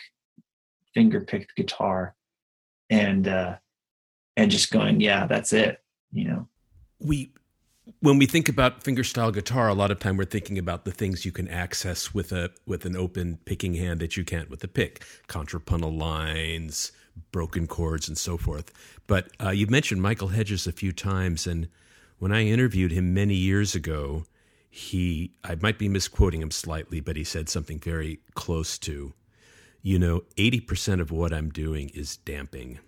finger 0.93 1.21
picked 1.21 1.55
guitar, 1.55 2.15
and 2.89 3.27
uh, 3.27 3.55
and 4.37 4.51
just 4.51 4.71
going, 4.71 5.01
yeah, 5.01 5.25
that's 5.25 5.53
it. 5.53 5.83
You 6.11 6.27
know, 6.27 6.47
we 6.99 7.33
when 7.99 8.17
we 8.17 8.25
think 8.25 8.47
about 8.49 8.83
fingerstyle 8.83 9.33
guitar, 9.33 9.67
a 9.67 9.73
lot 9.73 9.91
of 9.91 9.99
time 9.99 10.17
we're 10.17 10.25
thinking 10.25 10.57
about 10.57 10.85
the 10.85 10.91
things 10.91 11.25
you 11.25 11.31
can 11.31 11.47
access 11.47 12.13
with 12.13 12.31
a 12.31 12.51
with 12.65 12.85
an 12.85 12.95
open 12.95 13.39
picking 13.45 13.75
hand 13.75 13.99
that 13.99 14.15
you 14.15 14.23
can't 14.23 14.49
with 14.49 14.63
a 14.63 14.67
pick, 14.67 15.03
contrapuntal 15.27 15.91
lines, 15.91 16.91
broken 17.31 17.67
chords, 17.67 18.07
and 18.07 18.17
so 18.17 18.37
forth. 18.37 18.71
But 19.07 19.29
uh, 19.43 19.49
you've 19.49 19.69
mentioned 19.69 20.01
Michael 20.01 20.29
Hedges 20.29 20.67
a 20.67 20.71
few 20.71 20.91
times, 20.91 21.45
and 21.45 21.67
when 22.19 22.31
I 22.31 22.45
interviewed 22.45 22.91
him 22.91 23.13
many 23.13 23.35
years 23.35 23.75
ago, 23.75 24.25
he 24.69 25.33
I 25.43 25.55
might 25.55 25.77
be 25.77 25.89
misquoting 25.89 26.41
him 26.41 26.51
slightly, 26.51 26.99
but 26.99 27.15
he 27.15 27.23
said 27.23 27.49
something 27.49 27.79
very 27.79 28.19
close 28.33 28.77
to, 28.79 29.13
you 29.83 29.99
know, 29.99 30.23
eighty 30.37 30.59
percent 30.59 31.01
of 31.01 31.11
what 31.11 31.31
I'm 31.31 31.51
doing 31.51 31.89
is 31.89 32.17
damping, 32.17 32.79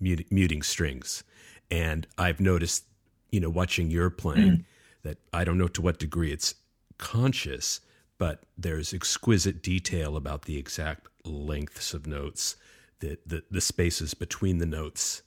muting 0.00 0.62
strings, 0.62 1.22
and 1.70 2.06
I've 2.16 2.40
noticed 2.40 2.84
you 3.30 3.40
know, 3.40 3.50
watching 3.50 3.90
your 3.90 4.10
playing, 4.10 4.58
mm. 4.58 4.64
that 5.02 5.18
I 5.32 5.44
don't 5.44 5.58
know 5.58 5.68
to 5.68 5.82
what 5.82 5.98
degree 5.98 6.32
it's 6.32 6.54
conscious, 6.96 7.80
but 8.18 8.44
there's 8.56 8.94
exquisite 8.94 9.62
detail 9.62 10.16
about 10.16 10.42
the 10.42 10.56
exact 10.56 11.08
lengths 11.24 11.94
of 11.94 12.06
notes, 12.06 12.56
the 13.00 13.18
the, 13.26 13.42
the 13.50 13.60
spaces 13.60 14.14
between 14.14 14.58
the 14.58 14.66
notes. 14.66 15.22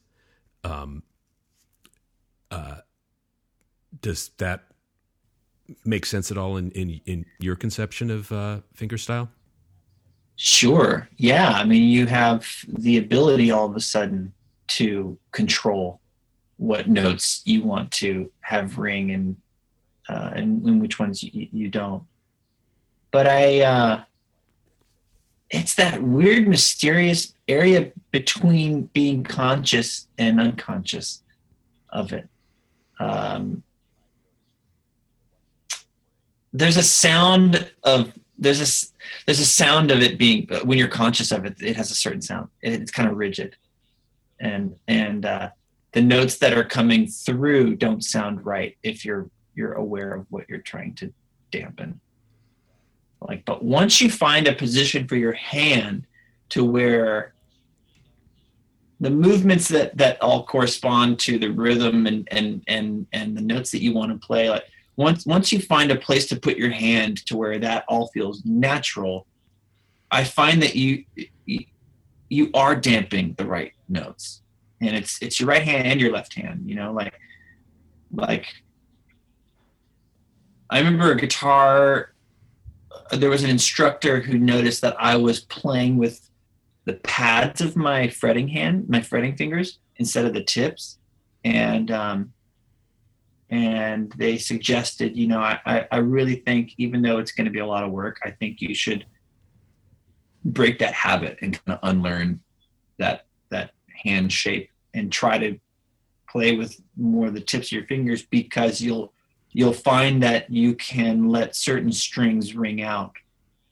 Um, 0.64 1.02
uh, 2.50 2.78
does 4.00 4.30
that 4.38 4.64
make 5.84 6.06
sense 6.06 6.30
at 6.30 6.38
all 6.38 6.56
in 6.56 6.70
in, 6.72 7.00
in 7.06 7.26
your 7.38 7.56
conception 7.56 8.10
of 8.10 8.32
uh, 8.32 8.60
fingerstyle? 8.76 9.28
Sure. 10.36 11.08
Yeah. 11.16 11.50
I 11.50 11.64
mean, 11.64 11.88
you 11.88 12.06
have 12.06 12.46
the 12.66 12.98
ability 12.98 13.50
all 13.50 13.66
of 13.66 13.76
a 13.76 13.80
sudden 13.80 14.32
to 14.68 15.18
control 15.30 16.00
what 16.56 16.88
notes 16.88 17.42
you 17.44 17.62
want 17.62 17.90
to 17.90 18.30
have 18.40 18.78
ring 18.78 19.10
and 19.10 19.36
uh, 20.08 20.30
and, 20.34 20.64
and 20.66 20.80
which 20.80 20.98
ones 20.98 21.22
you, 21.22 21.48
you 21.52 21.68
don't. 21.68 22.02
But 23.10 23.26
I, 23.26 23.60
uh, 23.60 24.04
it's 25.50 25.74
that 25.76 26.02
weird, 26.02 26.48
mysterious 26.48 27.34
area 27.46 27.92
between 28.10 28.84
being 28.94 29.22
conscious 29.22 30.08
and 30.18 30.40
unconscious 30.40 31.22
of 31.90 32.12
it. 32.12 32.28
Um, 32.98 33.62
there's 36.52 36.76
a 36.76 36.82
sound 36.82 37.70
of 37.82 38.12
there's 38.42 38.60
a 38.60 39.24
there's 39.26 39.40
a 39.40 39.46
sound 39.46 39.90
of 39.90 40.02
it 40.02 40.18
being 40.18 40.48
when 40.64 40.78
you're 40.78 40.88
conscious 40.88 41.32
of 41.32 41.44
it. 41.44 41.60
It 41.62 41.76
has 41.76 41.90
a 41.90 41.94
certain 41.94 42.22
sound. 42.22 42.48
It's 42.60 42.90
kind 42.90 43.08
of 43.08 43.16
rigid, 43.16 43.56
and 44.40 44.76
and 44.88 45.24
uh, 45.24 45.50
the 45.92 46.02
notes 46.02 46.38
that 46.38 46.52
are 46.52 46.64
coming 46.64 47.06
through 47.06 47.76
don't 47.76 48.02
sound 48.02 48.44
right 48.44 48.76
if 48.82 49.04
you're 49.04 49.30
you're 49.54 49.74
aware 49.74 50.14
of 50.14 50.26
what 50.30 50.48
you're 50.48 50.58
trying 50.58 50.94
to 50.94 51.12
dampen 51.50 52.00
like 53.20 53.44
but 53.44 53.62
once 53.62 54.00
you 54.00 54.10
find 54.10 54.48
a 54.48 54.54
position 54.54 55.06
for 55.06 55.16
your 55.16 55.32
hand 55.32 56.06
to 56.48 56.64
where 56.64 57.34
the 59.00 59.10
movements 59.10 59.68
that 59.68 59.96
that 59.96 60.20
all 60.22 60.44
correspond 60.44 61.18
to 61.18 61.38
the 61.38 61.48
rhythm 61.48 62.06
and 62.06 62.26
and 62.30 62.62
and 62.68 63.06
and 63.12 63.36
the 63.36 63.42
notes 63.42 63.70
that 63.70 63.82
you 63.82 63.92
want 63.92 64.10
to 64.10 64.26
play 64.26 64.48
like 64.48 64.64
once 64.96 65.26
once 65.26 65.52
you 65.52 65.60
find 65.60 65.90
a 65.90 65.96
place 65.96 66.26
to 66.26 66.36
put 66.36 66.56
your 66.56 66.70
hand 66.70 67.24
to 67.26 67.36
where 67.36 67.58
that 67.58 67.84
all 67.88 68.08
feels 68.08 68.44
natural 68.44 69.26
i 70.10 70.22
find 70.22 70.62
that 70.62 70.76
you 70.76 71.04
you, 72.28 72.50
are 72.54 72.74
damping 72.74 73.34
the 73.36 73.44
right 73.44 73.72
notes. 73.90 74.40
And 74.80 74.96
it's 74.96 75.20
it's 75.20 75.38
your 75.38 75.50
right 75.50 75.62
hand 75.62 75.86
and 75.86 76.00
your 76.00 76.10
left 76.10 76.34
hand 76.34 76.62
you 76.66 76.74
know 76.74 76.92
like 76.92 77.14
like 78.10 78.46
i 80.70 80.78
remember 80.78 81.12
a 81.12 81.16
guitar 81.16 82.14
there 83.10 83.30
was 83.30 83.44
an 83.44 83.50
instructor 83.50 84.20
who 84.20 84.38
noticed 84.38 84.80
that 84.80 84.96
i 84.98 85.14
was 85.14 85.40
playing 85.40 85.98
with 85.98 86.30
the 86.84 86.94
pads 86.94 87.60
of 87.60 87.76
my 87.76 88.08
fretting 88.08 88.48
hand 88.48 88.88
my 88.88 89.00
fretting 89.00 89.36
fingers 89.36 89.78
instead 89.96 90.24
of 90.24 90.34
the 90.34 90.42
tips. 90.42 90.98
And 91.44 91.90
um 91.90 92.32
and 93.52 94.12
they 94.16 94.36
suggested 94.36 95.16
you 95.16 95.28
know 95.28 95.38
i 95.38 95.86
i 95.92 95.96
really 95.98 96.36
think 96.36 96.72
even 96.78 97.00
though 97.02 97.18
it's 97.18 97.32
going 97.32 97.44
to 97.44 97.50
be 97.50 97.60
a 97.60 97.66
lot 97.66 97.84
of 97.84 97.92
work 97.92 98.18
i 98.24 98.30
think 98.30 98.60
you 98.60 98.74
should 98.74 99.06
break 100.44 100.78
that 100.80 100.92
habit 100.94 101.38
and 101.42 101.64
kind 101.64 101.78
of 101.78 101.88
unlearn 101.88 102.40
that 102.98 103.26
that 103.50 103.70
hand 104.04 104.32
shape 104.32 104.68
and 104.94 105.12
try 105.12 105.38
to 105.38 105.58
play 106.28 106.56
with 106.56 106.80
more 106.96 107.28
of 107.28 107.34
the 107.34 107.40
tips 107.40 107.68
of 107.68 107.72
your 107.72 107.86
fingers 107.86 108.22
because 108.22 108.80
you'll 108.80 109.12
you'll 109.52 109.72
find 109.72 110.22
that 110.22 110.50
you 110.50 110.74
can 110.74 111.28
let 111.28 111.54
certain 111.54 111.92
strings 111.92 112.56
ring 112.56 112.82
out 112.82 113.12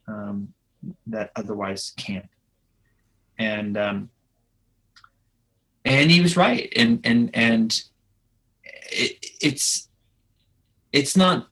um, 0.06 0.52
that 1.06 1.30
otherwise 1.36 1.92
can't. 1.96 2.28
And 3.38 3.76
um, 3.76 4.10
and 5.84 6.10
he 6.10 6.20
was 6.20 6.36
right. 6.36 6.70
And 6.76 7.00
and 7.04 7.30
and 7.34 7.82
it, 8.90 9.24
it's 9.40 9.88
it's 10.92 11.16
not 11.16 11.48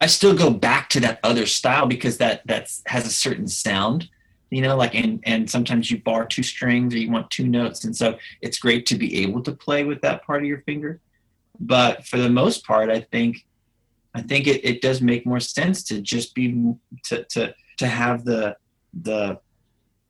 I 0.00 0.06
still 0.06 0.36
go 0.36 0.50
back 0.50 0.88
to 0.90 1.00
that 1.00 1.20
other 1.22 1.46
style 1.46 1.86
because 1.86 2.18
that 2.18 2.42
that's 2.46 2.82
has 2.86 3.06
a 3.06 3.10
certain 3.10 3.48
sound, 3.48 4.08
you 4.50 4.60
know, 4.60 4.76
like 4.76 4.94
and 4.94 5.20
and 5.24 5.50
sometimes 5.50 5.90
you 5.90 5.98
bar 6.02 6.26
two 6.26 6.42
strings 6.42 6.94
or 6.94 6.98
you 6.98 7.10
want 7.10 7.30
two 7.30 7.46
notes, 7.46 7.84
and 7.84 7.96
so 7.96 8.18
it's 8.42 8.58
great 8.58 8.86
to 8.86 8.96
be 8.96 9.22
able 9.22 9.42
to 9.42 9.52
play 9.52 9.84
with 9.84 10.02
that 10.02 10.24
part 10.24 10.42
of 10.42 10.48
your 10.48 10.60
finger. 10.62 11.00
But 11.58 12.06
for 12.06 12.18
the 12.18 12.28
most 12.28 12.66
part, 12.66 12.90
I 12.90 13.00
think 13.00 13.46
I 14.14 14.22
think 14.22 14.46
it, 14.46 14.64
it 14.64 14.82
does 14.82 15.00
make 15.00 15.26
more 15.26 15.40
sense 15.40 15.82
to 15.84 16.00
just 16.00 16.34
be 16.34 16.74
to 17.04 17.24
to 17.24 17.54
to 17.78 17.86
have 17.86 18.24
the 18.24 18.56
the 19.02 19.38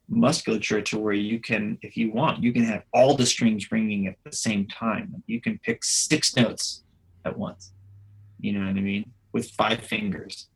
musculature 0.09 0.81
to 0.81 0.99
where 0.99 1.15
you 1.15 1.41
can, 1.41 1.79
if 1.83 1.97
you 1.97 2.13
want, 2.13 2.43
you 2.43 2.53
can 2.53 2.65
have 2.65 2.85
all 2.93 3.17
the 3.17 3.27
strings 3.27 3.71
ringing 3.73 4.07
at 4.07 4.17
the 4.25 4.33
same 4.33 4.67
time. 4.67 5.23
You 5.27 5.41
can 5.41 5.59
pick 5.59 5.85
six 5.85 6.37
notes 6.37 6.85
at 7.25 7.37
once. 7.37 7.73
You 8.39 8.53
know 8.53 8.61
what 8.61 8.77
I 8.77 8.81
mean? 8.81 9.11
With 9.33 9.51
five 9.51 9.81
fingers. 9.81 10.49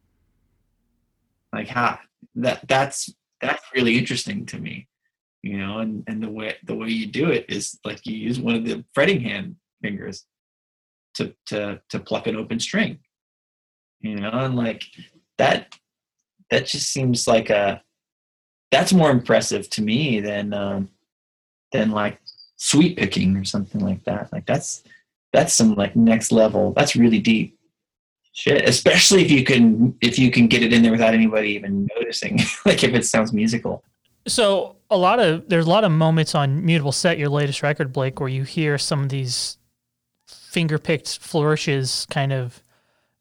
Like 1.52 1.68
how 1.68 1.98
that 2.36 2.66
that's 2.68 3.12
that's 3.40 3.62
really 3.74 3.98
interesting 3.98 4.46
to 4.46 4.58
me. 4.58 4.86
You 5.42 5.58
know, 5.58 5.78
and, 5.78 6.04
and 6.06 6.22
the 6.22 6.30
way 6.30 6.56
the 6.64 6.74
way 6.74 6.88
you 6.88 7.06
do 7.06 7.30
it 7.30 7.46
is 7.48 7.78
like 7.84 8.06
you 8.06 8.14
use 8.16 8.38
one 8.38 8.54
of 8.54 8.64
the 8.64 8.84
fretting 8.94 9.20
hand 9.20 9.56
fingers 9.82 10.26
to 11.14 11.34
to 11.46 11.80
to 11.88 11.98
pluck 11.98 12.26
an 12.26 12.36
open 12.36 12.60
string. 12.60 12.98
You 14.00 14.16
know, 14.16 14.30
and 14.30 14.54
like 14.54 14.84
that 15.38 15.74
that 16.50 16.66
just 16.66 16.92
seems 16.92 17.26
like 17.26 17.50
a 17.50 17.82
that's 18.70 18.92
more 18.92 19.10
impressive 19.10 19.68
to 19.70 19.82
me 19.82 20.20
than 20.20 20.54
um, 20.54 20.88
than 21.72 21.90
like 21.90 22.20
sweep 22.56 22.98
picking 22.98 23.36
or 23.36 23.44
something 23.44 23.80
like 23.80 24.04
that. 24.04 24.32
Like 24.32 24.46
that's 24.46 24.82
that's 25.32 25.54
some 25.54 25.74
like 25.74 25.96
next 25.96 26.32
level. 26.32 26.72
That's 26.72 26.96
really 26.96 27.18
deep 27.18 27.58
shit. 28.32 28.68
Especially 28.68 29.22
if 29.22 29.30
you 29.30 29.44
can 29.44 29.96
if 30.00 30.18
you 30.18 30.30
can 30.30 30.46
get 30.46 30.62
it 30.62 30.72
in 30.72 30.82
there 30.82 30.92
without 30.92 31.14
anybody 31.14 31.50
even 31.50 31.88
noticing. 31.96 32.38
like 32.64 32.84
if 32.84 32.94
it 32.94 33.06
sounds 33.06 33.32
musical. 33.32 33.84
So 34.26 34.76
a 34.90 34.96
lot 34.96 35.18
of 35.18 35.48
there's 35.48 35.66
a 35.66 35.70
lot 35.70 35.84
of 35.84 35.92
moments 35.92 36.34
on 36.34 36.64
Mutable 36.64 36.92
Set, 36.92 37.18
your 37.18 37.28
latest 37.28 37.62
record, 37.62 37.92
Blake, 37.92 38.20
where 38.20 38.28
you 38.28 38.44
hear 38.44 38.78
some 38.78 39.02
of 39.02 39.08
these 39.08 39.58
finger 40.26 40.78
picked 40.78 41.18
flourishes 41.18 42.06
kind 42.10 42.32
of 42.32 42.62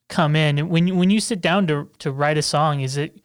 come 0.09 0.35
in. 0.35 0.69
When 0.69 0.87
you, 0.87 0.95
when 0.95 1.09
you 1.09 1.19
sit 1.19 1.41
down 1.41 1.67
to 1.67 1.89
to 1.99 2.11
write 2.11 2.37
a 2.37 2.41
song, 2.41 2.81
is 2.81 2.97
it 2.97 3.19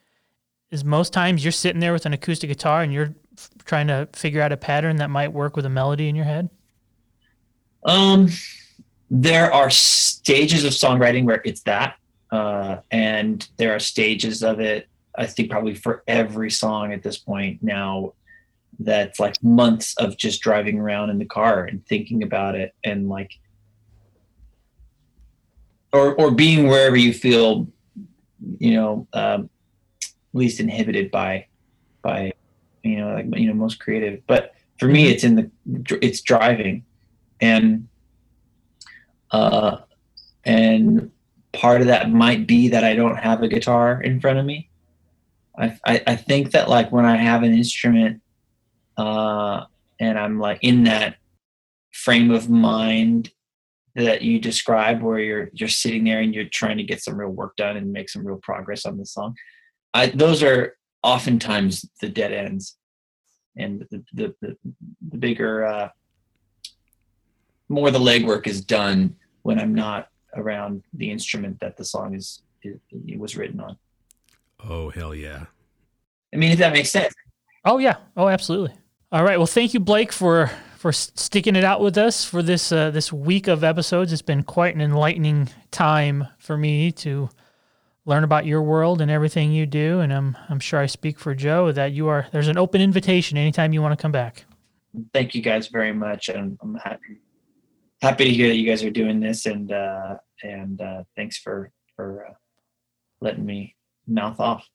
is 0.74 0.84
most 0.84 1.12
times 1.12 1.44
you're 1.44 1.52
sitting 1.52 1.80
there 1.80 1.92
with 1.92 2.04
an 2.04 2.12
acoustic 2.12 2.48
guitar 2.48 2.82
and 2.82 2.92
you're 2.92 3.14
f- 3.38 3.50
trying 3.64 3.86
to 3.86 4.08
figure 4.12 4.42
out 4.42 4.52
a 4.52 4.56
pattern 4.56 4.96
that 4.96 5.08
might 5.08 5.32
work 5.32 5.56
with 5.56 5.64
a 5.64 5.70
melody 5.70 6.08
in 6.08 6.16
your 6.16 6.24
head? 6.24 6.50
Um, 7.84 8.28
there 9.10 9.52
are 9.52 9.70
stages 9.70 10.64
of 10.64 10.72
songwriting 10.72 11.24
where 11.24 11.40
it's 11.44 11.62
that, 11.62 11.96
uh, 12.32 12.78
and 12.90 13.48
there 13.56 13.74
are 13.74 13.78
stages 13.78 14.42
of 14.42 14.58
it. 14.58 14.88
I 15.16 15.26
think 15.26 15.48
probably 15.48 15.76
for 15.76 16.02
every 16.08 16.50
song 16.50 16.92
at 16.92 17.02
this 17.04 17.18
point 17.18 17.62
now, 17.62 18.14
that's 18.80 19.20
like 19.20 19.40
months 19.40 19.94
of 19.98 20.16
just 20.16 20.42
driving 20.42 20.80
around 20.80 21.10
in 21.10 21.18
the 21.20 21.24
car 21.24 21.64
and 21.64 21.86
thinking 21.86 22.24
about 22.24 22.56
it 22.56 22.74
and 22.82 23.08
like, 23.08 23.30
or 25.92 26.16
or 26.16 26.32
being 26.32 26.66
wherever 26.66 26.96
you 26.96 27.12
feel, 27.12 27.68
you 28.58 28.74
know, 28.74 29.06
um, 29.12 29.48
least 30.34 30.60
inhibited 30.60 31.10
by 31.10 31.46
by 32.02 32.32
you 32.82 32.96
know 32.96 33.14
like 33.14 33.26
you 33.38 33.48
know 33.48 33.54
most 33.54 33.80
creative. 33.80 34.26
But 34.26 34.54
for 34.78 34.86
me 34.86 35.04
mm-hmm. 35.04 35.12
it's 35.12 35.24
in 35.24 35.34
the 35.36 35.98
it's 36.02 36.20
driving. 36.20 36.84
And 37.40 37.88
uh 39.30 39.78
and 40.44 41.10
part 41.52 41.80
of 41.80 41.86
that 41.86 42.10
might 42.10 42.46
be 42.46 42.68
that 42.68 42.84
i 42.84 42.94
don't 42.94 43.16
have 43.16 43.42
a 43.42 43.48
guitar 43.48 44.00
in 44.02 44.20
front 44.20 44.38
of 44.38 44.44
me. 44.44 44.70
I 45.58 45.78
i, 45.84 46.02
I 46.06 46.16
think 46.16 46.52
that 46.52 46.68
like 46.68 46.92
when 46.92 47.04
i 47.04 47.16
have 47.16 47.42
an 47.42 47.52
instrument 47.52 48.22
uh 48.96 49.64
and 49.98 50.18
i'm 50.18 50.38
like 50.38 50.58
in 50.62 50.84
that 50.84 51.16
frame 51.92 52.30
of 52.30 52.50
mind 52.50 53.30
that 53.94 54.22
you 54.22 54.40
describe 54.40 55.00
where 55.02 55.18
you're 55.18 55.50
you're 55.52 55.68
sitting 55.68 56.04
there 56.04 56.20
and 56.20 56.34
you're 56.34 56.44
trying 56.44 56.76
to 56.76 56.82
get 56.82 57.02
some 57.02 57.16
real 57.16 57.30
work 57.30 57.56
done 57.56 57.76
and 57.76 57.92
make 57.92 58.08
some 58.08 58.26
real 58.26 58.38
progress 58.38 58.84
on 58.84 58.98
the 58.98 59.06
song 59.06 59.34
I, 59.94 60.06
those 60.06 60.42
are 60.42 60.76
oftentimes 61.02 61.88
the 62.00 62.08
dead 62.08 62.32
ends, 62.32 62.76
and 63.56 63.86
the 63.90 64.04
the, 64.12 64.34
the, 64.40 64.56
the 65.10 65.16
bigger, 65.16 65.64
uh, 65.64 65.88
more 67.68 67.90
the 67.90 67.98
legwork 68.00 68.46
is 68.46 68.60
done 68.60 69.16
when 69.42 69.58
I'm 69.58 69.74
not 69.74 70.08
around 70.34 70.82
the 70.92 71.10
instrument 71.10 71.60
that 71.60 71.76
the 71.76 71.84
song 71.84 72.14
is, 72.14 72.42
is 72.62 72.78
it 73.06 73.18
was 73.18 73.36
written 73.36 73.60
on. 73.60 73.78
Oh 74.58 74.90
hell 74.90 75.14
yeah! 75.14 75.46
I 76.32 76.36
mean, 76.36 76.50
if 76.50 76.58
that 76.58 76.72
makes 76.72 76.90
sense. 76.90 77.14
Oh 77.64 77.78
yeah. 77.78 77.96
Oh, 78.16 78.28
absolutely. 78.28 78.76
All 79.12 79.22
right. 79.22 79.38
Well, 79.38 79.46
thank 79.46 79.74
you, 79.74 79.80
Blake, 79.80 80.12
for 80.12 80.50
for 80.76 80.92
sticking 80.92 81.56
it 81.56 81.64
out 81.64 81.80
with 81.80 81.96
us 81.96 82.24
for 82.24 82.42
this 82.42 82.72
uh, 82.72 82.90
this 82.90 83.12
week 83.12 83.46
of 83.46 83.62
episodes. 83.62 84.12
It's 84.12 84.22
been 84.22 84.42
quite 84.42 84.74
an 84.74 84.80
enlightening 84.80 85.48
time 85.70 86.26
for 86.38 86.58
me 86.58 86.92
to 86.92 87.30
learn 88.06 88.24
about 88.24 88.46
your 88.46 88.62
world 88.62 89.00
and 89.00 89.10
everything 89.10 89.52
you 89.52 89.66
do. 89.66 90.00
And 90.00 90.12
I'm 90.12 90.36
I'm 90.48 90.60
sure 90.60 90.80
I 90.80 90.86
speak 90.86 91.18
for 91.18 91.34
Joe 91.34 91.72
that 91.72 91.92
you 91.92 92.08
are 92.08 92.26
there's 92.32 92.48
an 92.48 92.58
open 92.58 92.80
invitation 92.80 93.38
anytime 93.38 93.72
you 93.72 93.82
want 93.82 93.98
to 93.98 94.02
come 94.02 94.12
back. 94.12 94.44
Thank 95.12 95.34
you 95.34 95.42
guys 95.42 95.68
very 95.68 95.92
much, 95.92 96.28
and 96.28 96.56
I'm 96.62 96.76
happy 96.76 97.20
happy 98.00 98.24
to 98.24 98.30
hear 98.30 98.48
that 98.48 98.56
you 98.56 98.66
guys 98.66 98.84
are 98.84 98.90
doing 98.90 99.20
this, 99.20 99.46
and 99.46 99.72
uh, 99.72 100.16
and 100.42 100.80
uh, 100.80 101.02
thanks 101.16 101.38
for 101.38 101.70
for 101.96 102.26
uh, 102.28 102.34
letting 103.20 103.44
me 103.44 103.74
mouth 104.06 104.38
off. 104.38 104.66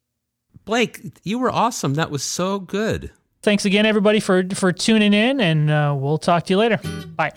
Blake, 0.66 1.02
you 1.24 1.40
were 1.40 1.52
awesome. 1.52 1.94
That 1.94 2.12
was 2.12 2.24
so 2.24 2.60
good. 2.60 3.12
Thanks 3.42 3.66
again, 3.66 3.86
everybody, 3.86 4.20
for 4.20 4.44
for 4.54 4.72
tuning 4.74 5.14
in, 5.14 5.40
and 5.40 5.70
uh, 5.70 5.96
we'll 5.98 6.18
talk 6.18 6.46
to 6.46 6.54
you 6.54 6.58
later. 6.58 6.78
Bye. 7.16 7.32